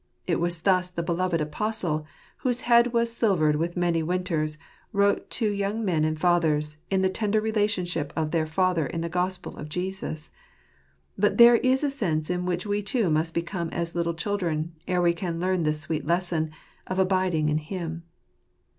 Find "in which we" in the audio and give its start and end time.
12.31-12.81